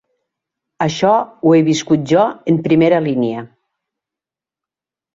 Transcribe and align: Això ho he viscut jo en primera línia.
Això 0.85 1.11
ho 1.43 1.53
he 1.57 1.61
viscut 1.69 2.09
jo 2.15 2.25
en 2.55 2.59
primera 2.71 3.05
línia. 3.11 3.47